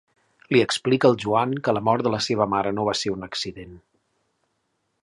[0.55, 3.29] Li explica al Joan que la mort de la seva mare no va ser un
[3.31, 3.79] accident.